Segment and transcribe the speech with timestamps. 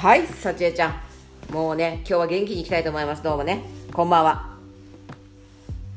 [0.00, 0.94] はいさちえちゃん。
[1.52, 3.22] もうね今日は元気にいきたいと思います。
[3.22, 3.60] どうもね。
[3.92, 4.56] こんばんは。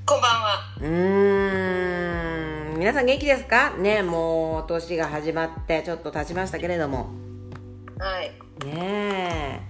[0.05, 0.60] こんばんは。
[0.81, 2.79] うーん。
[2.79, 3.71] 皆さん元気ですか？
[3.78, 7.12] ねもう年が始まってちょっと経ちましたけれども。
[7.97, 8.33] はい。
[8.65, 9.62] ねえ。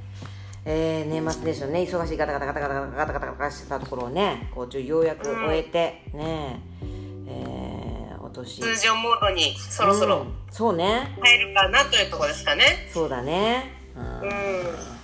[0.65, 1.81] えー年末年始のね。
[1.81, 6.85] 忙しいガタガタガタガタガタガタガタガタしてたところをねこうようやく終えて、ねえ。
[7.27, 8.61] えーお年。
[8.61, 10.33] 通常モードにそろそろうん。
[10.49, 11.15] そうね。
[11.21, 12.89] 入るかなというところですかね。
[12.91, 14.03] そうだね、うん。
[14.03, 15.03] うん。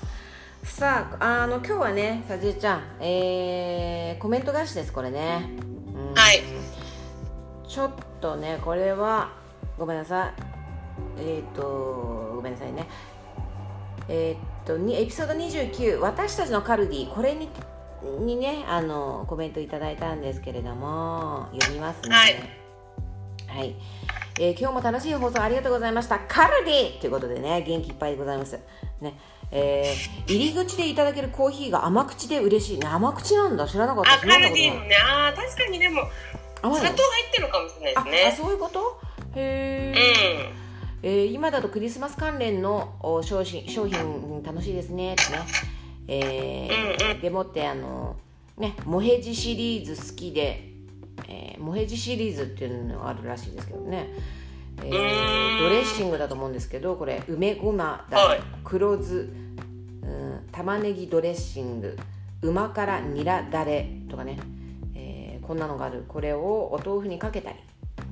[0.64, 5.50] さああの今日はねさじえちゃんえー、コメント返しですこれね、
[5.94, 6.14] うん。
[6.14, 6.42] はい。
[7.68, 9.32] ちょっとねこれは
[9.78, 11.22] ごめんなさい。
[11.22, 12.88] えっ、とごめんなさいね。
[14.08, 17.50] えっ、とにエピソード29私たちのカルディこれに
[18.22, 22.16] にねあのコメントいただいたんですけれども読みますね。
[22.16, 22.36] はい。
[23.48, 23.76] はい
[24.42, 26.18] えー今日も楽しい放送ありがとうございました。
[26.20, 28.58] カルディということでね元気いっぱいでございます。
[29.02, 29.20] ね
[29.52, 32.80] えー入り口でいただけるコーヒーが甘口で嬉しい。
[32.80, 33.68] ね甘口なんだ。
[33.68, 34.14] 知らなかった。
[34.14, 34.96] あ、カルディね。
[34.96, 36.04] ああ、確かにでも、
[36.56, 38.36] 砂糖入ってるのかもしれないああですね。
[38.38, 39.02] そういうこと？
[39.36, 40.50] へえ、
[41.04, 41.10] うん。
[41.10, 45.14] えー今だとクリスマス関連のお商品商品楽しいですね。
[45.14, 45.40] ってね、
[46.08, 48.16] えーでもってあの
[48.58, 50.69] ねモヘジシリーズ好きで、
[51.30, 54.10] えーモヘジシリーズっていうのがあるらしいですけどね、
[54.78, 58.18] えードレッシングだと思うんですけどこれ梅ごまだ。
[58.18, 58.42] れ、はい。
[58.64, 59.30] 黒酢、
[60.02, 61.98] うん、玉ねぎドレッシング。
[62.42, 64.40] 旨辛ニラだれとかね、
[64.96, 66.06] えーこんなのがある。
[66.08, 67.56] これをお豆腐にかけたり、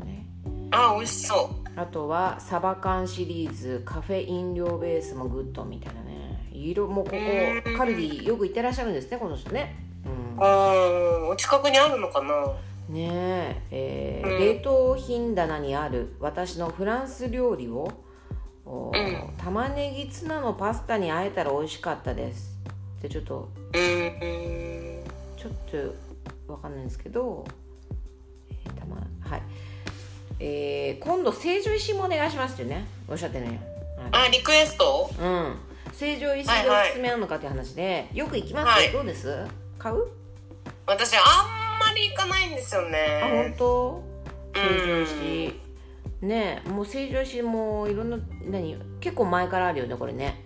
[0.05, 0.25] ね、
[0.71, 3.81] あー、美味しそあとはサバ缶シリーズ。
[3.85, 6.49] カフェ飲料ベースもグッドみたいなね。
[6.51, 7.77] 色もうここうん。
[7.77, 10.09] カルディよく行ってらっしゃるんですねこの人ね、う。
[10.09, 11.29] うん。
[11.29, 12.33] お近くにあるのかな。
[12.33, 12.51] うん、
[12.89, 14.39] ねええーうん。
[14.39, 17.91] 冷凍品棚にある私のフランス料理を、
[19.37, 22.57] 玉ねぎツナのパスタにあえたら美味しかったです。
[23.01, 25.51] でちょっとちょっ
[26.45, 27.45] とわかんないんですけど、
[28.49, 29.41] えーたまはい。
[30.39, 33.61] えー今度成城石井もお願いしますってねおっしゃってね、
[34.11, 34.27] はい。
[34.27, 35.09] あ、リクエスト？
[35.19, 35.55] うん、
[35.93, 38.91] 成城石井でおすすめなのかっていう話で、よく行きます、はい。
[38.91, 39.45] どうです？
[39.77, 40.07] 買う？
[40.85, 41.56] 私、あんま
[41.97, 43.55] り行かないんですよあ本ね。
[43.57, 44.03] 当？
[44.55, 45.53] うん成城石井
[46.21, 48.17] ねえもう成城石井もいろんな
[48.49, 48.77] 何？
[49.01, 50.41] 結構前からあるよねこれね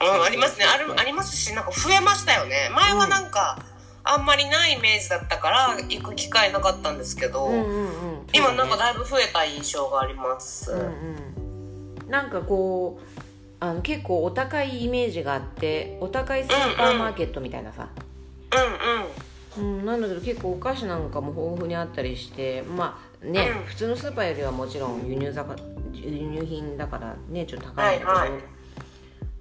[0.00, 0.64] うん、ありますね。
[0.64, 2.70] ある、ありますし、なんか増えましたよね。
[2.72, 3.58] 前はなんか、
[4.04, 10.70] あんまりないイメージだったから、行く機会なかったんですけど、うんうんうん今なんかだだいぶ増えた印象があります。
[10.70, 13.04] うんうんなんかこう
[13.60, 17.88] あの結構お高いイメージがあってお高いスーパーマーケットみたいなさ、
[18.52, 18.68] うんうん。
[18.68, 19.08] うん、
[19.62, 23.64] なんだけど結構お菓子なんかも豊富にあったりしてまあね、うん。
[23.64, 25.56] 普通のスーパーよりはもちろん輸入ざか
[25.92, 28.40] 輸入品だからねちょっと高いんだけど、はいはい。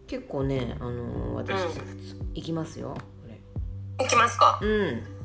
[0.07, 1.69] 結構ね、あのー私、う
[2.33, 3.39] 行きますよこれ。
[3.99, 4.59] 行きますか。
[4.61, 5.16] うん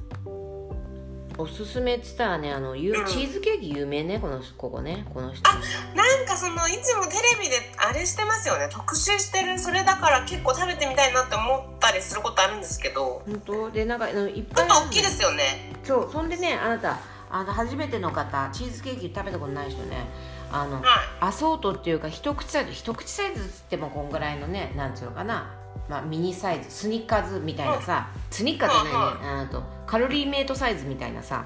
[1.39, 3.07] おすすめっつったらねあのゆうん。
[3.07, 5.43] チーズケーキ有名ねこのここねこの人。
[5.51, 8.69] なんかその、いつもテレビであれしてますよね。
[8.71, 13.71] 特集してる、それだから結構食べてみたいなって思ったりすることあるんですけど、本当？
[13.71, 15.73] でなんかあのいっちぱいょっと大きいですよね。
[15.85, 16.11] そう。
[16.13, 16.99] そんでねあなた
[17.31, 20.07] あの初めての方チーズケーキ食べたことない人ね。
[20.51, 20.83] あの、はい。
[21.21, 25.51] アソートっていうか一口サイズ一口サイズっつってもこんぐらいのねなんつうのかな、
[25.93, 29.43] まあ、ミニサイズスニッカーズみたいなさ、スニッカーじゃないね。
[29.43, 31.45] あとカロリーメイトサイズみたいなさ。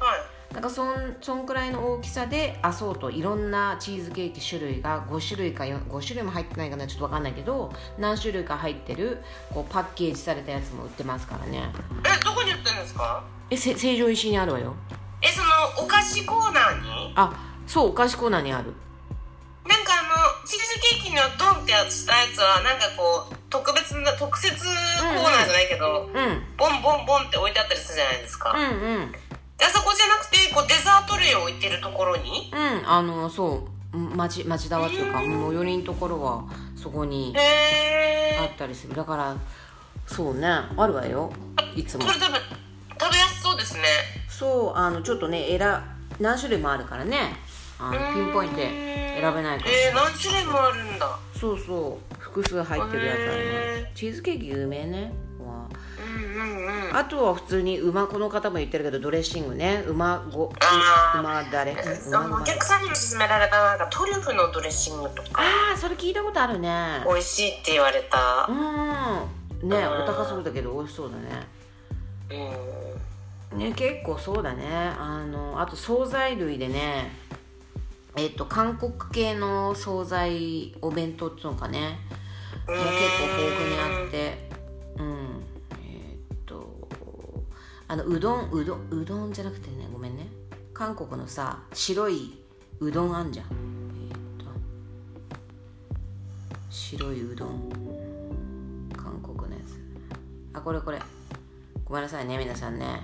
[0.00, 0.54] はい。
[0.54, 9.18] なんかそんそんくらいの大きさでアソートいろんなチーズケーキ種類が5種類か4 5種類も入ってないかなちょっとわかんないけど何種類か入ってる
[9.52, 11.70] こうパッケージされたやつも売ってますからね。
[12.04, 13.22] え、どこに売ってるんですか？
[13.50, 14.74] えせ成城石井にあるわよ。
[15.22, 17.12] え、その、お菓子コーナーに？
[17.16, 17.32] あ
[17.66, 18.72] そうお菓子コーナーにある。
[19.68, 28.52] なんかあの、チーズケーキのドンってやつしたやつは、なんかこう、特別な、特設コーナーじゃないけど、うんボンボンボンって置いてあったりするじゃないですか。
[28.56, 28.68] うんう
[29.08, 29.12] ん。
[29.12, 29.18] で
[29.66, 36.44] あそこじゃなくて、こう、デザート類を置いてるところに、うんあのそう町町田はっていうか最寄りのところは
[36.74, 37.34] そこに。
[38.40, 38.94] あったりする。
[38.94, 39.36] だから
[40.06, 41.30] そうねあるわよ。
[41.76, 42.06] いつも。
[42.06, 42.40] これ多分、
[42.98, 43.82] 食べやすそうですね。
[44.30, 45.60] そうあのちょっとね選
[46.20, 47.36] 何種類もあるからね。
[47.78, 49.70] あのピンポイントで選べないから。
[49.70, 51.18] えー、何種類もあるんだ。
[51.38, 53.36] そうそう複数入ってるやつあります。
[53.36, 55.12] へチーズケーキ有名ね。
[55.38, 55.68] わ。
[55.98, 56.96] うんうんうん。
[56.96, 59.84] あとは普通に馬この方も言ってるけどドレッシングね。
[59.86, 60.50] 馬ご
[61.14, 61.72] 馬だれ。
[61.72, 61.74] お
[62.44, 65.42] 客さんにも勧められたなんかトリュフのドレッシングとか。
[65.42, 67.02] ああそれ聞いたことあるね。
[67.06, 68.46] 美味しいって言われた。
[68.48, 69.68] うん。
[69.68, 71.46] ねお高そうだけど美味しそうだね。
[73.52, 73.58] うん。
[73.58, 74.66] ね結構そうだね。
[74.98, 77.12] あのあと惣菜類でね。
[78.16, 81.98] えっと韓国系の惣菜お弁当っていうのかね
[82.72, 84.48] もう結構豊富にあって。
[84.96, 85.44] うん。
[85.82, 86.80] えーっと
[87.88, 90.28] あのうどんうどんうどんじゃなくてねごめんね。
[90.72, 92.32] 韓国のさ白い
[92.80, 93.46] うどんあんじゃん。
[93.46, 94.50] えーっと
[96.70, 97.70] 白いうどん。
[98.96, 99.78] 韓国のやつ。
[100.54, 101.00] あこれこれ。
[101.84, 103.02] ごめんなさいね皆さんね。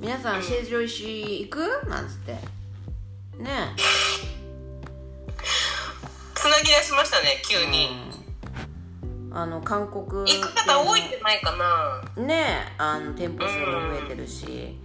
[0.00, 1.58] 皆さん成城石行く？
[1.88, 2.32] なんつって。
[3.38, 3.74] ね
[6.34, 7.90] つなぎ出しましたね急に、う
[8.20, 8.23] ん、
[9.36, 11.56] あの韓国行く方多いんじゃないか
[12.16, 12.22] な。
[12.22, 14.78] ねあの店舗数も増えてるし、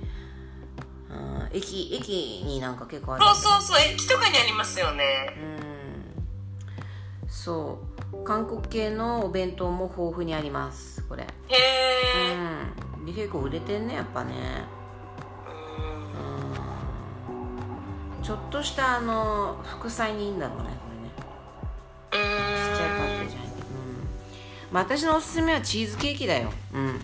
[1.07, 3.25] うん、駅駅になんか結構ある。
[3.25, 5.04] そうそうそう駅とかにありますよね。
[5.38, 7.30] うん。
[7.30, 7.80] そ
[8.12, 8.24] う。
[8.24, 11.24] 韓国系のお弁当も豊富にありますこれ。
[11.24, 11.28] へ
[12.31, 12.36] え、
[12.98, 13.06] うん。
[13.06, 14.34] で結構売れてんねやっぱね。
[18.18, 18.24] うん。
[18.24, 20.88] ちょっとしたあの副菜にいいんだろうね
[24.71, 26.51] まあ私のおすすめはチーズケーキだよ。
[26.74, 27.01] うん。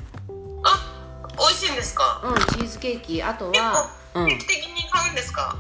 [0.64, 0.94] あ
[1.38, 2.22] 美味しいんですか？
[2.24, 3.24] うんチーズケーキ。
[3.24, 4.26] あと結はうん。
[4.26, 5.58] 構定期的に買うんですか、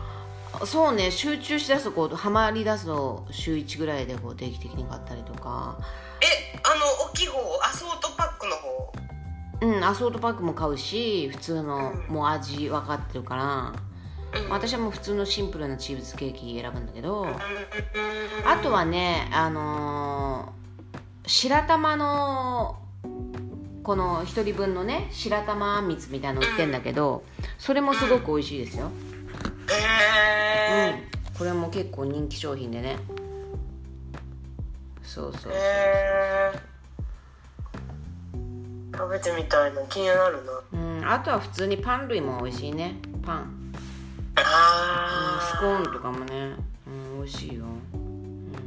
[0.65, 5.77] そうね集中しだすとこうハマりだすと週1ぐらいでこう定期的に買ったりとか。
[6.21, 7.39] えあの大きい方？
[7.63, 8.93] アソートパックの方？
[9.61, 12.13] うんアソートパックも買うし普通のうん。
[12.13, 13.73] もう味分かってるから、
[14.39, 14.49] うん。
[14.49, 17.29] 私はもう普通のシンプルなチーズケーキ選ぶんだけど、うん。
[18.47, 20.64] あとはねあのー
[21.27, 22.77] 白玉の
[23.83, 27.23] この一人分のね白玉あんみつみたいなの売ってんだけど
[27.57, 28.91] それもすごく美味しいですよ、
[29.69, 29.73] へ
[30.91, 32.97] えうん、これも結構人気商品でね。
[35.03, 36.59] そうそうそうへえ
[38.93, 40.51] 食べてみたいな気になるな。
[40.73, 42.95] うん、あとは普通にパン類も美味しいね。
[43.25, 43.73] パン、うん、
[44.37, 46.55] あスコーンとかもね、
[46.87, 47.65] うん、美味しいよ、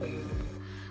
[0.01, 0.38] うん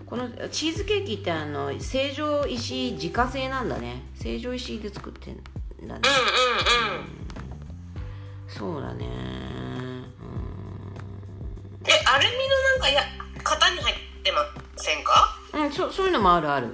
[0.09, 4.03] このチーズケーキってあの成城石井自家製なんだね。
[4.15, 5.45] 成城石井で作ってんだね。
[5.81, 7.17] うんうんうん
[8.47, 9.05] そうだね。
[11.85, 13.01] えアルミのなんかや
[13.43, 14.39] 型に入ってま
[14.77, 15.37] せんか？
[15.53, 16.73] うん、うん、そそういうのもあるある。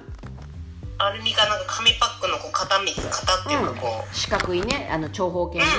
[0.98, 3.12] アルミかなんか紙パックのこう型み型っ
[3.48, 4.14] ていうかこう。
[4.14, 4.88] 四角いね。
[4.92, 5.70] あの長方形のね、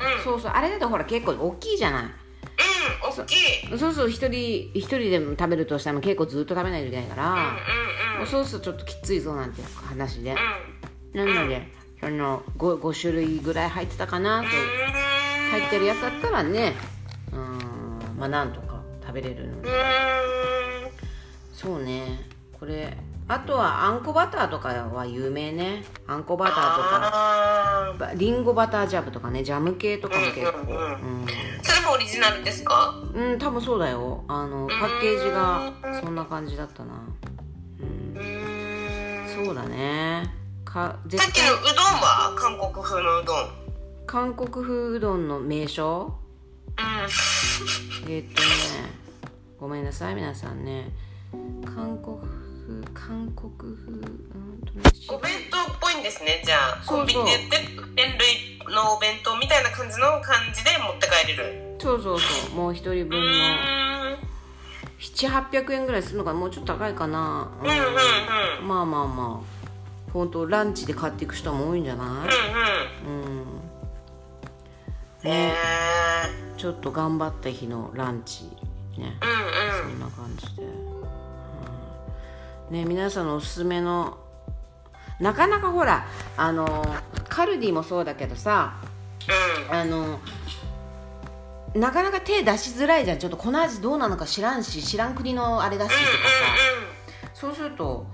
[0.00, 0.24] うんうんうん。
[0.24, 0.52] そうそう。
[0.52, 2.04] あれだとほら結構大きいじゃない？
[3.22, 3.78] うん大きい。
[3.78, 7.44] そうそう一人一人でも食べるとしたらも結構ずっと食べないといけないから、うんうん
[8.18, 10.36] もうそうするとちょっときついぞなんて話で、
[11.14, 11.26] うん。
[11.26, 11.66] なので、
[12.00, 14.48] その 5, 5種類ぐらい入ってたかなと。
[15.50, 16.74] 入ってるやつだったらね。
[17.32, 18.18] うん。
[18.18, 19.80] まあなんとか食べれるのでうんうん。
[21.52, 22.20] そうね。
[22.58, 25.82] これあとはあんこバターとかは有名ね。
[26.06, 27.00] あんこバターとか。
[27.02, 29.42] あばリンゴバタージャムとかね。
[29.42, 30.58] ジャム系とかも結構。
[30.58, 31.28] うんうんうんうん、ー
[31.62, 32.94] それもオリジナルですか？
[33.14, 34.24] うん、多分そうだよ。
[34.28, 35.72] あのパッケージが
[36.02, 37.00] そんな感じだったな。
[37.80, 38.14] うん。
[38.14, 39.46] うーん。
[39.46, 40.30] そうだね。
[40.66, 41.30] かさ絶対。
[41.30, 43.48] っきのうどんは韓国風のうどん？
[44.06, 46.12] 韓国風うどんの名称？
[46.76, 48.10] うん。
[48.12, 48.46] えーっとね。
[49.58, 50.90] ごめんなさい皆さんね。
[51.64, 52.53] 韓国風
[52.94, 54.04] 韓国風うん
[55.08, 56.42] お弁当っぽいんですね。
[56.44, 61.76] じゃあコンビニで売ってる麺類のお弁当みたいな感じの感じで持って帰れる。
[61.78, 62.20] そうそう。
[62.20, 64.18] そうもう一人分のうーん
[64.98, 67.68] 700800円ぐらいするのかなもうちょっと高いかな、うん。
[67.68, 67.80] うんう
[68.64, 69.54] んまあまあまあ。
[70.12, 72.08] 本当ランチで買っていく人も多いんじゃない？
[73.06, 73.22] うんうん。
[73.40, 75.28] うん。
[75.28, 75.54] へえ
[76.56, 78.44] ちょっと頑張った日のランチ。
[78.96, 79.18] ね。
[79.20, 79.90] うんうん。
[79.90, 80.83] そんな感じで、うん
[82.70, 84.18] ね皆さんのおすすめの
[85.20, 86.06] なかなかほら
[86.36, 86.84] あの
[87.28, 88.74] カルディもそうだけどさ
[89.68, 89.74] うん。
[89.74, 90.20] あの
[91.74, 93.18] なかなか手出しづらいじゃん。
[93.18, 96.10] ちょっとこの味どうなのか知らんし知らん国のあれだしとかさ。
[97.34, 98.06] そうすると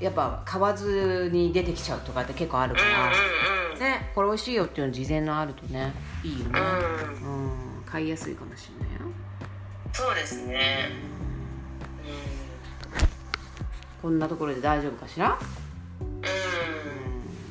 [0.00, 5.92] やっぱ買わずに出てきちゃうとかって結構あるから、うんうんねこれ美味しいよっていうの事前のあるとね
[6.22, 6.60] いいよね。
[6.60, 7.26] うん。
[7.26, 7.76] うん。
[7.76, 9.00] うん買いやすいかもしれないよ。
[9.92, 10.88] そうですね
[14.02, 15.38] こんなところで大丈夫かしら？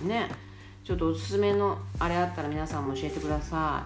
[0.03, 0.09] うん。
[0.09, 0.29] ね。
[0.83, 3.85] ちょっとおすすめのあれあったら皆さんも教えてくださ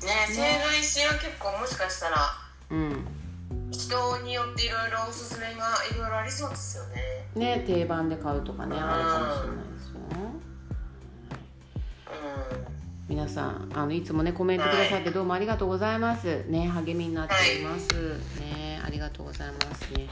[0.00, 0.44] ね成城
[0.80, 2.16] 石井は結構もしかしたら。
[2.16, 3.04] いうん。
[3.70, 7.02] 人によっていろいろおすすめがいろいろありそうですよね。
[7.34, 10.00] ね定番で買うとかねあるかもしれないですよ。
[12.51, 12.51] うん
[13.12, 16.44] 皆さんあのいつもねコメントくださってどうもありがとうございます。
[16.48, 17.86] ね励みになっております。
[18.40, 20.08] ねありがとうございますね。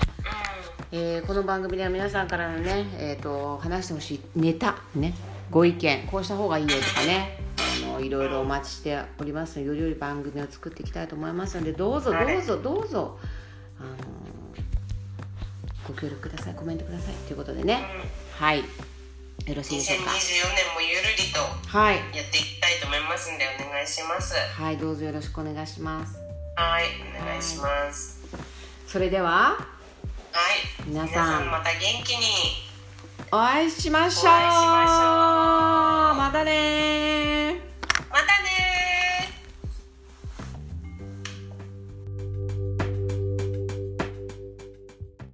[0.93, 5.15] えーこの番組では皆さんからのね、えー、と話してほしいネタね
[5.51, 7.39] ご意見こうした方がいいよとかね
[7.87, 9.59] あのいろいろお待ちしております。
[9.59, 13.19] のでより良い番組を作っていきたいと思いますのでどうぞどうぞどうぞ、
[13.79, 13.89] あの
[15.89, 17.81] ご協力くださいコメントくださいということでね。
[18.39, 18.45] うん。
[18.45, 18.63] はい
[19.47, 21.97] よろしいでしょう2024か年もゆるりとはい。
[21.97, 24.35] やっていきたいと思いますんでお願いします。
[24.35, 26.19] はいどうぞよろしくお願いします。
[26.57, 26.85] はい
[27.23, 28.21] お願いします。
[28.87, 31.51] それでははい皆さん。
[31.51, 32.27] また元気に。
[33.33, 34.33] お会いしましょう。
[34.33, 36.19] お会いしましょう。
[36.19, 37.40] またね